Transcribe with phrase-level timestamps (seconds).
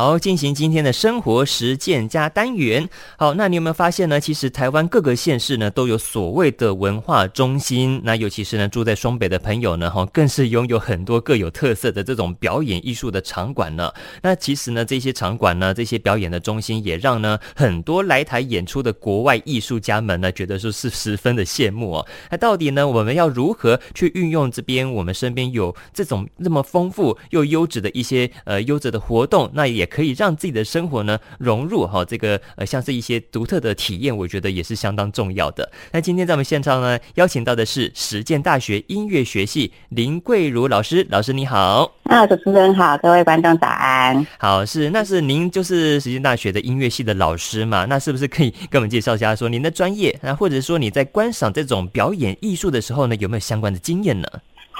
[0.00, 2.88] 好，进行今天的生活实践加单元。
[3.18, 4.18] 好，那你有没有发现呢？
[4.18, 8.00] 其实台湾各个县市呢都有所谓的文化中心。
[8.02, 13.92] 那尤其是呢住在双北的朋友呢，哈，更是拥有很多各有特色的这种表演艺术的场馆呢。
[14.22, 22.06] 那其实呢，这些场馆呢，这些表演的中心，也让呢很多来台演出的国外艺术家们呢，觉得说是十分的羡慕哦。
[22.30, 29.50] 那到底呢，我们要如何去运用这边我们身边有这种那么丰富又优质的一些呃优质的活动？
[29.52, 35.70] 那也可以让自己的生活呢融入哈这个呃像是一些独特的体验，我觉得也是相当重要的。
[35.92, 41.92] 那今天在我们现场呢邀请到的是实践大学音乐学系林桂如老师，老师你好。
[42.04, 44.26] 啊，主持人好，各位观众早安。
[44.38, 47.84] 好，是那是您就是实践大学的音乐系的老师嘛？
[47.84, 54.28] 那是不是可以跟我们介绍一下说您的专业那，或者说你在观赏这种表演艺术的时候呢，有没有相关的经验呢？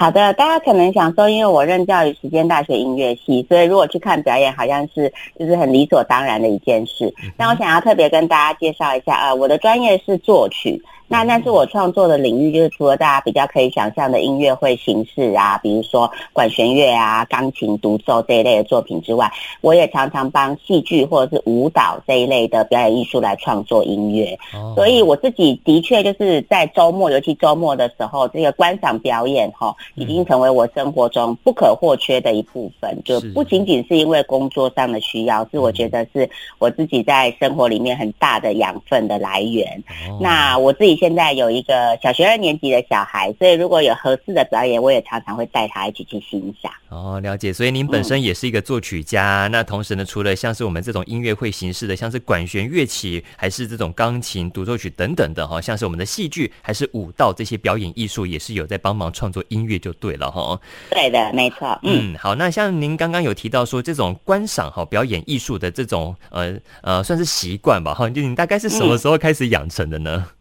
[0.01, 7.13] 好的，大家可能想说，因为我任教于时间大学音乐系，所以如果去看表演，好像是就是很理所当然的一件事。
[7.37, 10.81] 但我想要特别跟大家介绍一下，呃，我的专业是作曲。
[11.11, 24.39] 那那是我创作的领域，就是除了大家比较可以想象的音乐会形式啊，比如说管弦乐啊、钢琴独奏这一类的作品之外，我也常常帮戏剧或者是舞蹈这一类的表演艺术来创作音乐。
[24.73, 32.97] 所以我自己的确就是在周末，尤其周末的时候，这个观赏表演哈，已经成为我生活中不可或缺的一部分。
[33.03, 39.83] 就不仅仅是因为工作上的需要，是我觉得是我自己在生活里面很大的养分的来源。
[40.17, 41.00] 那我自己。
[41.01, 46.71] 现在有一个小学二年级的小孩，所以如果有合适的表演，我也常常会带他一起去欣赏。
[46.89, 47.51] 哦，了解。
[47.51, 60.61] 所以您本身也是一个作曲家，嗯、那同时呢，除了像是我们这种音乐会形式的，像是管弦乐器，还是这种钢琴独奏曲等等的哈，像是我们的戏剧，还是舞蹈这些表演艺术，也是有在帮忙创作音乐就对了哈。
[60.91, 61.67] 对的，没错。
[61.81, 62.35] 嗯，嗯，好。
[62.35, 70.23] 那像您刚刚有提到说这种观赏哈表演艺术的这种呃呃算是习惯吧哈，就你大概是什么时候开始养成的呢？
[70.27, 70.37] 嗯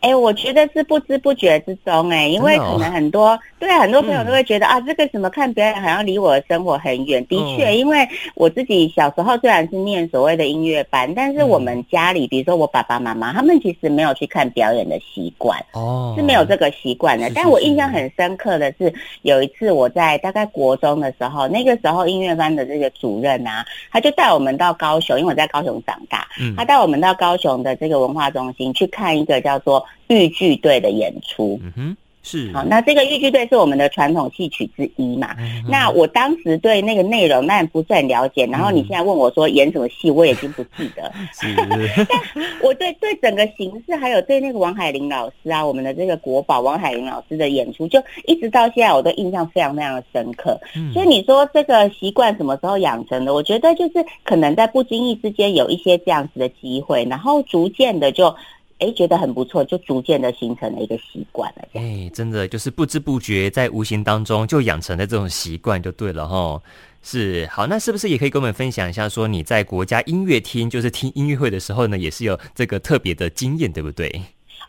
[0.00, 7.24] 哎、欸，我觉得是不知不觉之中哎、欸，因为可能很多、哦、对很多朋友都会觉得、嗯、啊，这个什么看表演好像离我的生活很远。
[7.26, 17.28] 的确、嗯，因为我自己小时候虽然是念所谓的音乐班，但是我们家里，比如说我爸爸妈妈，他们其实没有去看表演的习惯哦，是没有这个习惯的是。
[17.30, 17.34] 是是。
[17.34, 18.92] 但我印象很深刻的是，
[19.22, 29.84] 有一次我在大概国中的时候，那个时候音乐班的这个主任啊，他就带我们到高雄，因为我在高雄长大，嗯，他带我们到高雄的这个文化中心去看一个叫做。
[30.10, 32.64] 豫剧队的演出，嗯哼，是好。
[32.64, 35.36] 那这个豫剧队是我们的传统戏曲之一嘛？
[35.38, 38.46] 嗯、那我当时对那个内容那不是很了解。
[38.46, 41.12] 然后你现在问我说演什么戏，我已经不记得。
[42.08, 42.18] 但
[42.62, 50.58] 我对对整个形式，还有对那个王海玲老师啊，我们的这个国宝王海玲老师的演出，就一直到现在我都印象非常非常的深刻。
[50.74, 53.34] 嗯、所以你说这个习惯什么时候养成的？
[53.34, 58.34] 我觉得就是可能在不经意之间有一些这样子的机会，然后逐渐的就。
[58.78, 61.68] 哎，觉得很不错，就逐渐的形成了一个习惯了。
[61.74, 66.62] 哎，真的就是不知不觉在无形当中就养成了这种习惯，就对了哈。
[67.02, 74.22] 是，好，那是不是也可以跟我们分享一下，说你在国家音乐厅就是听音乐会的时候呢，也是有这个特别的经验，对不对？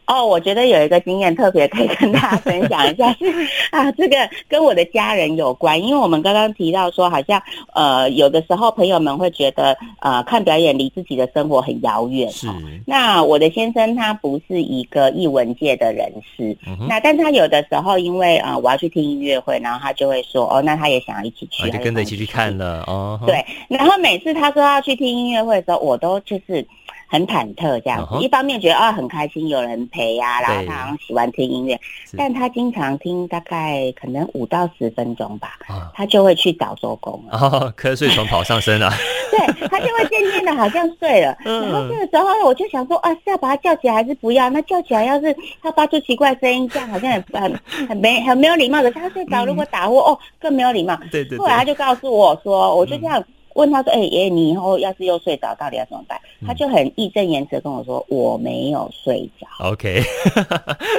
[0.09, 3.25] 哦，我觉得有一个经验特别可以跟大家分享一下， 是
[3.70, 7.40] 啊，这个跟我的家人有关，因为我们刚刚提到说，好像
[7.74, 12.28] 呃有的时候朋友们会觉得呃看表演离自己的生活很遥远。
[12.31, 12.48] 是。
[12.88, 23.19] 那我的先生他不是一个艺文界的人士，嗯、那但他有的时候因为呃我要去听音乐会，然后他就会说哦，那他也想要一起去，啊、就跟着一起去看了哦。
[23.28, 26.66] 对，然后每次他说要去听音乐会的时候，我都就是。
[27.09, 28.22] 很忐忑这样子，uh -huh.
[28.22, 31.80] 一方面觉得啊很开心有人陪呀、啊，然后他好像喜欢听音乐，
[32.16, 35.92] 但他经常听大概可能五到十分钟吧，uh -huh.
[35.96, 38.92] 他就会去找周公了，哦，瞌睡虫跑上身了，
[39.31, 44.48] 对，他就会渐渐的好像睡了， 然后这个时候我就想说啊是要把他叫起来还是不要？
[44.52, 47.59] 那叫起来要是他发出奇怪声音，这样好像很很
[47.90, 53.24] 很没很没有礼貌的，他睡着如果打呼哦更没有礼貌，对对，后来他就告诉我说，我就这样。
[53.59, 60.01] 问他说：“哎、欸，爷爷，你以后要是又睡着，到底要怎么办？”嗯、他就很义正言辞的跟我说：“我没有睡着。” OK，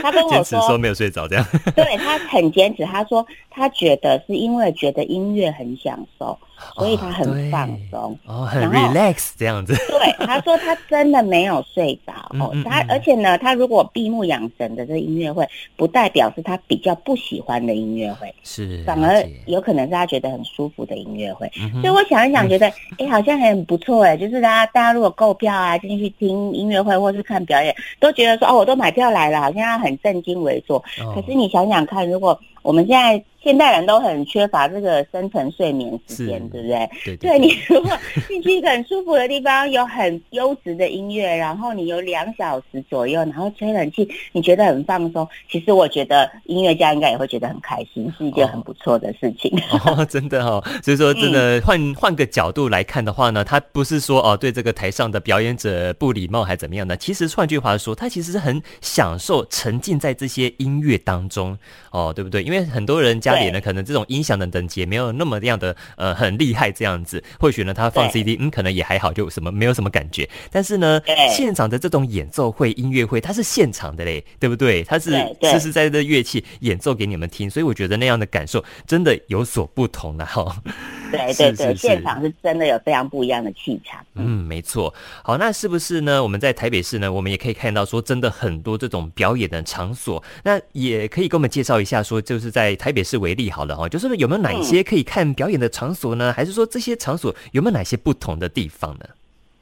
[0.02, 1.44] 他跟我说，坚持说没有睡着这样。
[1.74, 6.38] 对，他很坚持，他说他觉得是因为觉得音乐很享受。
[6.74, 9.74] 所以他很放松，哦，很 relax 这样子。
[9.88, 21.50] 对，他说他真的没有睡着哦，他而且呢，他如果闭目养神的这音乐会，不代表是他比较不喜欢的音乐会，是反而有可能是他觉得很舒服的音乐会。
[21.80, 30.82] 所以我想一想，觉得哎、欸，好像很不错哎，就是大家大家如果购票啊进去听音乐会或是看表演，都觉得说哦，我都买票来了，好像要很正襟危坐。
[31.14, 36.90] 可是你想想看，如果我们现在现代人都很缺乏这个深层睡眠时间，对不对？
[37.04, 37.90] 对，对，对，对你如果
[38.28, 45.26] 进去一个很舒服的地方，有很优质的音乐，然后你有两小时左右，然后吹冷气，你觉得很放松。
[45.50, 49.50] 其实我觉得音乐家应该也会觉得很开心，是一件很不错的事情。
[49.70, 50.62] 哦，哦真的哦。
[50.82, 56.94] 所以说，真的换换个角度来看的话呢，他不是说哦对这个台上的表演者不礼貌还怎么样呢？
[56.94, 61.56] 其实换句话说，他其实是很享受沉浸在这些音乐当中
[61.90, 62.49] 哦，对不对？
[62.50, 70.28] 因为很多人家里呢，可能这种音响的等级没有那么样的呃很厉害这样子，或许呢他放 CD，嗯，可能也还好，就什么没有什么感觉。
[70.50, 71.00] 但是呢，
[71.34, 74.84] 现场的这种演奏会、音乐会，它是现场的嘞，对不对？
[74.84, 75.10] 它是
[75.42, 80.62] 实实在在的乐器演奏给你们听，所以我觉得那样的感受真的有所不同了哈。
[81.10, 84.04] 对对对，现场是真的有非常不一样的气场。
[84.14, 84.92] 嗯，没错。
[85.22, 86.22] 好，那是不是呢？
[86.22, 96.32] 我们在台北市呢，我们也可以看到说，真的很多这种表演的场所，那也可以给我们介绍一下，说就是在台北市为例好了哈，就是有没有哪一些可以看表演的场所呢？
[96.32, 99.06] 还是说这些场所有没有哪些不同的地方呢？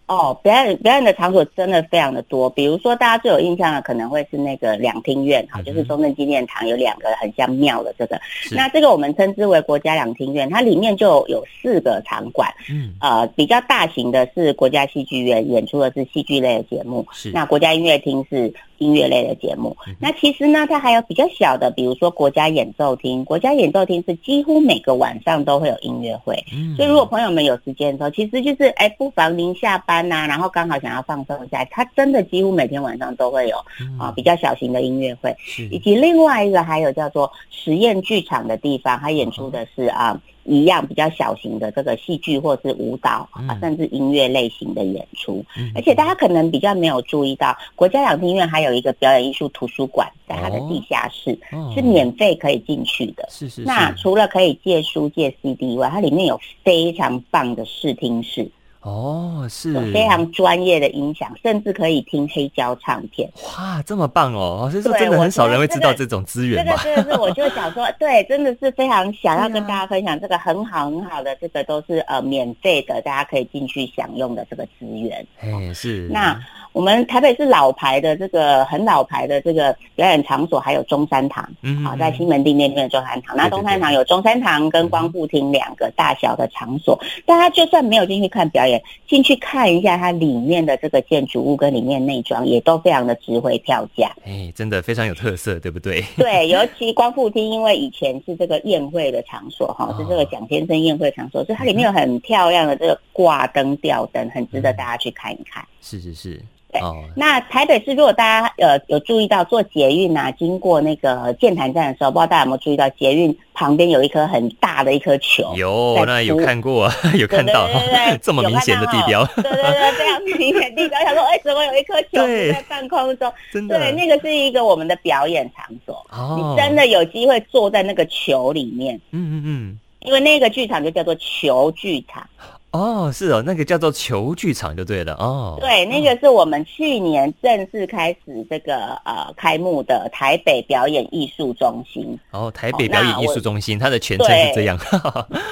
[0.08, 8.19] 哦，表演表演的场所真的非常的多，比如说大家最有印象的可能会是那个两厅院，哈、嗯，就是中正纪念堂有两个很像庙的这个，
[8.52, 18.52] 那这个我们称之为国家两厅院，它里面就有四个场馆，嗯，呃，比较大型的是国家戏剧院，演出的是戏剧类的节目，是，那国家音乐厅是。
[18.78, 23.25] 音乐类的节目，那其实呢，它还有比较小的，比如说国家演奏厅。
[23.25, 26.34] 国家演奏厅是几乎每个晚上都会有音乐会，
[26.76, 33.56] 所以如果朋友们有时间的时候，其实就是哎，不妨您下班呐、啊，然后刚好想要放松一下，它真的几乎每天晚上都会有
[33.98, 35.36] 啊比较小型的音乐会，
[35.70, 40.20] 以及另外一个还有叫做实验剧场的地方，它演出的是啊。
[40.49, 53.29] 一样比较小型的这个戏剧或是舞蹈啊，甚至音乐类型的演出，嗯，而且大家可能比较没有注意到，国家两厅院还有一个表演艺术图书馆，在它的地下室，哦，是免费可以进去的。
[53.31, 53.65] 是是，是。
[53.65, 58.50] 那除了可以借书借 CD 以外，它里面有非常棒的视听室。
[58.82, 63.28] 哦，是非常专业的音响，甚至可以听黑胶唱片。
[63.56, 64.69] 哇，这么棒哦！
[64.70, 66.75] 所以说真的很少人会知道这种资源吧？
[66.82, 75.26] 这个真的是，我就想说， 对，真的是非常想要跟大家分享这个很好很好的，这个都是呃免费的，大家可以进去享用的这个资源。
[75.40, 76.40] 哎，是那。
[76.73, 83.37] 我们台北是老牌的这个很老牌的这个表演场所，还有中山堂，嗯，好，在西门町那边的中山堂。
[83.37, 94.11] 那中山堂有中山堂跟光复厅两个大小的场所，大家就算没有进去看表演，进去看一下它里面的这个建筑物跟里面内装，也都非常的值回票价。
[94.25, 96.05] 哎，真的非常有特色，对不对？
[96.17, 105.64] 对，尤其光复厅，因为以前是这个宴会的场所，哈，是这个蒋先生宴会场所，所以它里面有很漂亮的这个挂灯、吊灯，很值得大家去看一看。
[105.81, 106.41] 是是是。
[106.70, 106.81] 对，
[107.17, 115.55] 那台北市如果大家呃有注意到坐捷运啊，经过那个建潭站的时候，不知道大家有没有注意到捷运旁边有一颗很大的一颗球？
[115.56, 121.00] 有，那有看过， 有看到，对对对对 这么明显的地标，对对对，非常明显地标。
[121.00, 122.19] 想说，哎、欸，怎么有一颗球
[122.53, 123.32] 在半空中？
[123.50, 126.05] 真的，对，那个是一个我们的表演场所。
[126.11, 128.94] 哦，你真的有机会坐在那个球里面？
[129.12, 132.29] 嗯嗯嗯，因为那个剧场就叫做球剧场。
[132.70, 135.56] 哦，是哦，那个叫做球剧场就对了哦。
[135.59, 142.19] 对，那个是我们去年正式开始这个呃开幕的台北表演艺术中心。
[142.31, 144.79] 哦，台北表演艺术中心，它的全称是这样。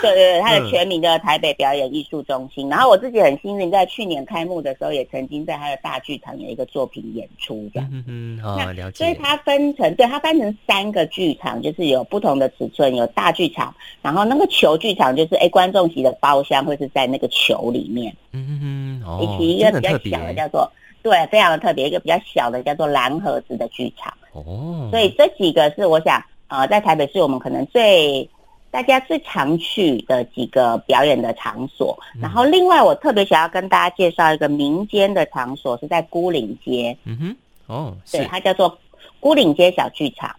[0.03, 2.69] 对对对，它的全名叫台北表演艺术中心。
[2.69, 2.69] 嗯。
[2.69, 7.89] 然后我自己很幸运，在去年开幕的时候，也曾经在它的大剧场有一个作品演出这样。
[7.91, 8.99] 嗯嗯，好，了解。
[8.99, 17.06] 所以它分成，对，它分成三个剧场，就是有不同的尺寸，有大剧场，然后那个球剧场就是哎观众席的包厢会是在。
[17.07, 20.71] 那个球里面，嗯嗯嗯，哦，以及一个比较小的叫做，
[21.03, 28.29] 对，非常的特别，一个比较小的叫做蓝盒子的剧场，哦，所以这几个是我想，呃，在台北市我们可能最
[28.71, 31.99] 大家最常去的几个表演的场所。
[32.21, 37.37] 然后另外我特别想要跟大家介绍一个民间的场所，是在孤岭街，嗯哼，
[37.67, 38.79] 哦，对，它叫做。
[39.21, 40.35] 牯岭街小剧场，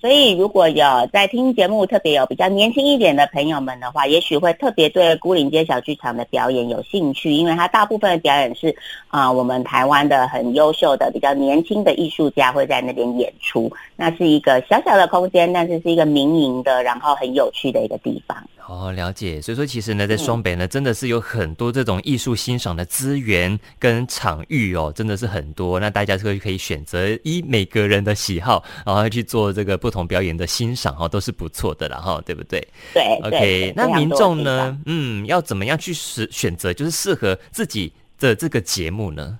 [0.00, 8.74] 所以如果有在听节目，特别有比较年轻一点的朋友们的话，也许会特别对孤岭街小剧场的表演有兴趣，因为它大部分的表演是
[9.08, 13.70] 啊，我们台湾的很优秀的、比较年轻的艺术家会在那边演出。
[13.94, 18.36] 那是一个小小的空间，但是是一个民营的，然后很有趣的一个地方。
[18.68, 19.42] 哦，了解。
[19.42, 25.80] 所以说，其实呢，在双北呢，真的是有很多这种艺术欣赏的资源跟场域哦，真的是很多。
[25.80, 32.66] 那大家可以可以选择依每个人的喜好，然后去做这个不同表演的欣赏哦，都是不错的啦哈，对不对？
[32.94, 33.02] 对。
[33.24, 39.38] OK，那民众呢，嗯，要怎么样去选选择，就是适合自己的这个节目呢？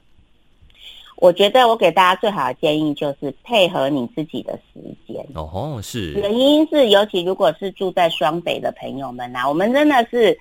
[1.23, 5.25] 我觉得我给大家最好的建议就是配合你自己的时间。
[5.35, 6.15] 哦吼，是。
[6.15, 10.37] 原因是，尤其如果是住在双北的朋友们呐、啊，我们真的是。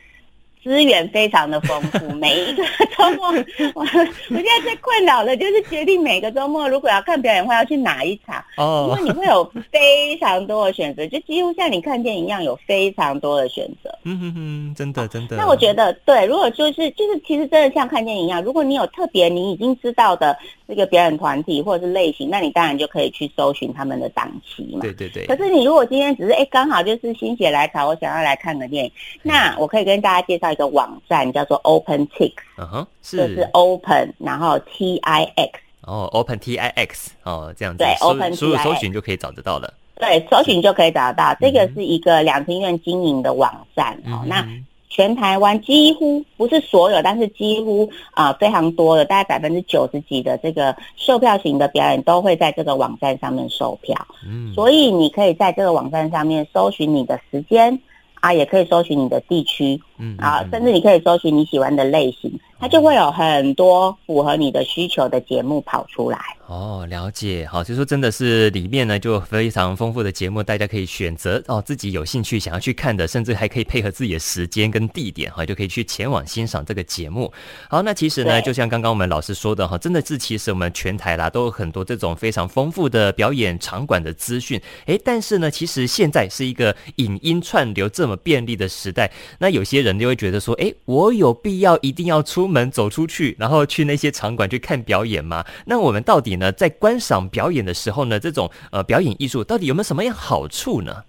[0.64, 2.64] 资源非常的丰富， 每一个
[2.98, 3.30] 周末，
[3.74, 13.90] 我我现在最困扰的就是决定每个周末如果要看表演会要去哪一场哦，因为你会有非常多的选择，就几乎像你看电影一样有非常多的选择。
[14.04, 15.36] 嗯哼哼，真的真的。
[15.38, 20.38] 那我觉得对，如果就是就是其实真的像看电影一样，如果你有特别你已经知道的
[20.68, 24.82] 这个表演团体或者是类型，那你当然就可以去搜寻他们的档期嘛。
[24.82, 25.26] 对对对。
[25.26, 28.92] 可是你如果今天只是哎刚好就是心血来潮，我想要来看个电影，
[29.24, 30.51] 那我可以跟大家介绍。
[30.52, 35.52] 一个网站叫做 OpenTix，嗯哼，是，就是 Open，然后 T I X，
[35.84, 44.48] 哦，Open T I X，哦，这样子，对，Open 输入搜寻就可以找得到了，对，搜寻就可以找得到，这个是一个两厅院经营的网站，哦、嗯，那
[44.90, 53.96] 全台湾几乎不是所有，但是几乎啊、呃、非常多的，大概百分之九十几的这个售票型的表演都会在这个网站上面售票，
[54.28, 57.80] 嗯，所以你可以在这个网站上面搜寻你的时间。
[58.22, 62.32] 啊，也可以搜寻你的地区，嗯，啊，甚至你可以搜寻你喜欢的类型。
[62.60, 66.20] 它就会有很多符合你的需求的节目跑出来。
[66.46, 77.32] 哦，了解，好，就说真的是里面呢就非常丰富的节目，大家可以选择哦自己有兴趣想要去看的，甚至还可以配合自己的时间跟地点哈，就可以去前往欣赏这个节目。
[77.68, 95.46] 好，那其实呢，就像刚刚我们老师说的哈，真的是其实我们全台啦都有很多这种非常丰富的表演场馆的资讯，诶，但是呢，其实现在是一个影音串流这么便利的时代，那有些人就会觉得说，诶，我有必要一定要出门走出去，然后去那些场馆去看表演吗？
[95.66, 101.04] 那我们到底呢，在观赏表演的时候呢，这种呃表演艺术到底有没有什么样好处呢？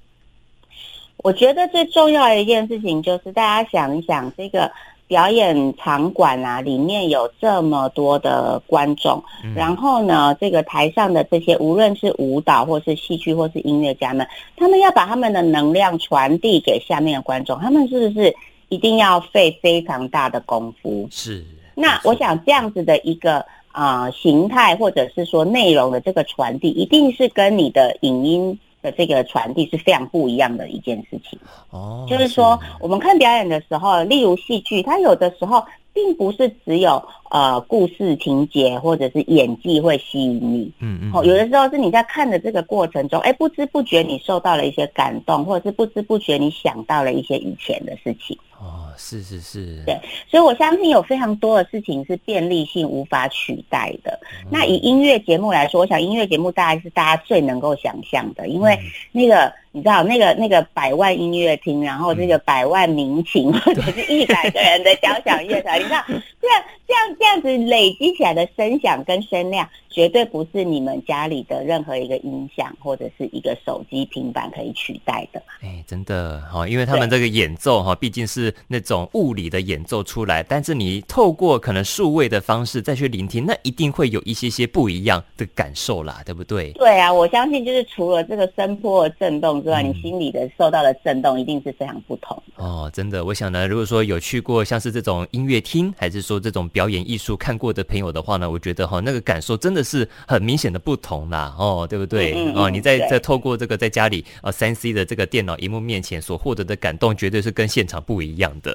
[1.19, 4.69] 我觉得最重要的一件事情就是大家想一想，这个
[5.07, 18.35] 表演场馆啊，里面有这么多的观众，嗯、然后呢，这个台上的这些无论是舞蹈或是戏剧或是音乐家们，他们要把他们的能量传递给下面的观众，他们是不是？
[18.73, 21.07] 一定要费非常大的功夫。
[21.11, 31.39] 是，那我想这样子的一个啊、呃、形态，或者是说内容的这个传递，一定是跟你的影音的这个传递是非常不一样的一件事情。
[31.69, 40.73] 哦，就是说我们看表演的时候，例如戏剧，它有的时候并不是只有呃故事情节或者是演技会吸引你。
[40.81, 41.11] 嗯嗯。
[41.13, 48.39] 哦，有的时候是你在看的这个过程中，哎，不知不觉你受到了一些感动，或者是不知不觉你想到了一些以前的事情。
[48.59, 49.99] 哦，是是是，对，
[50.31, 54.19] 所以我相信有非常多的事情是便利性无法取代的。
[54.45, 58.79] 嗯、那以音乐节目来说，我想音乐节目大概是大家最能够想象的，因为
[59.11, 59.53] 那个。
[59.75, 66.05] 嗯你知道那个那个百万音乐厅，然后这个百万民情，嗯、 或者是一百个人的交响乐团，你知道
[66.39, 75.43] 这样这样这样子累积起来的声响跟声量，绝对不是你们家里的任何一个音响或者是一个手机平板可以取代的。
[75.63, 86.73] 哎，真的哈，因为他们这个演奏哈，毕竟是那种物理的演奏出来，但是你透过可能数位的方式再去聆听，那一定会有一些些不一样的感受啦，对不对？
[86.73, 89.62] 对啊，我相信就是除了这个声波的震动。
[89.63, 92.91] 之外，你心里的受到的震动一定是非常不同哦。
[92.93, 102.33] 真的，我想呢，如果说有去过像是这种音乐厅，还是说这种表演艺术看过的朋友的话呢，我觉得哈，那个感受真的是很明显的不同啦，哦，对不对？
[102.35, 108.73] 嗯嗯哦，你在在透过这个在家里啊三 C 的这个电脑荧幕面前所获得的感动，绝对是跟现场不一样的。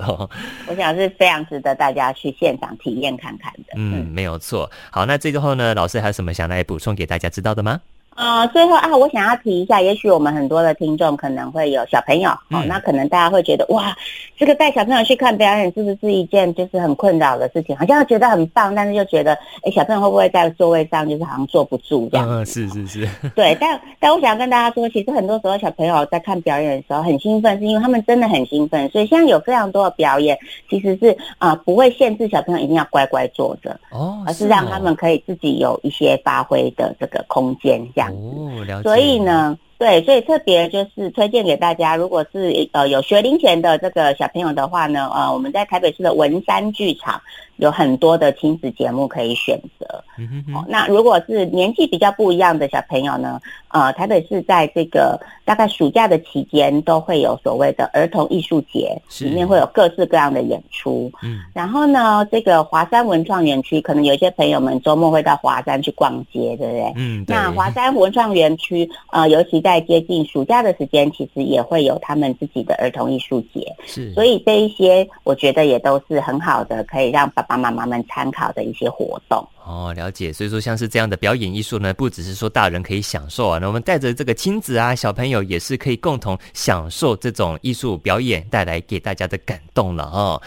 [0.67, 3.73] 我想是非常值得大家去现场体验看看的。
[3.75, 4.69] 嗯，没有错。
[4.91, 7.81] 好，那这个后呢，老师还有什么想来补充给大家知道的吗？
[8.17, 13.95] 呃，最后啊，我想要提一下，也许我们很多的听众可能会有小朋友，嗯、哦，那可能大家会觉得，哇，
[14.35, 17.77] 这个带小朋友去看表演是不是一件就是很困扰的事情？
[17.77, 22.27] 好像觉得很棒，但是又觉得，哎，小朋友会不会在座位上就是好像坐不住这样？
[22.27, 23.07] 嗯，是是是。
[23.35, 30.35] 对，但但我想要跟大家说，其实很多时候小朋友在看表演的时候很兴奋，是因为他们真的很兴奋，所以现在有非常多的表演
[30.67, 38.06] 其实是啊、呃，不会限制小朋友一定要乖乖坐着，哦，而是让他们可以自己有一些发挥的这个空间这样。
[38.11, 38.83] 哦，了解。
[38.83, 47.21] 所以呢，对，所以特别就是推荐给大家，如果是呃有学龄前的这个小朋友的话呢，呃，我们在台北市的文山剧场
[47.57, 50.03] 有很多的亲子节目可以选择。
[50.17, 50.55] 嗯哼哼。
[50.55, 61.11] 哦，那如果是年纪比较不一样的小朋友呢，呃，台北市在这个大概暑假的期间都会有所谓的儿童艺术节，里面会有各式各样的演出。
[61.21, 61.41] 嗯。
[61.53, 66.93] 然后呢，这个华山文创园区，可能有一些朋友们周末会到华山去逛街，对不对？
[66.95, 67.23] 嗯。
[67.25, 67.35] 对。
[67.35, 73.69] 那华山文创园区，呃，尤其在接近暑假的时间，其实也会有他们自己的儿童艺术节。
[73.85, 79.45] 是，所以这一些我觉得也都是很好的，可以让爸爸妈妈们参考的一些活动。
[79.65, 80.31] 哦，了解。
[80.31, 90.41] 所以说，像是这样的表演艺术呢，不只是说大人可以享受啊，那我们带着这个亲子啊，小朋友也是可以共同享受这种艺术表演带来给大家的感动了哦。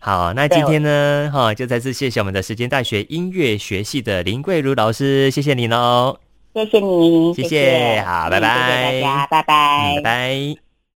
[0.00, 6.18] 好，那今天呢，哈，就再次谢谢我们的时间大学音乐学系的林桂如老师，谢谢你喽，
[6.54, 10.63] 谢谢你，谢谢，好，拜拜，谢谢大家，拜拜，拜拜。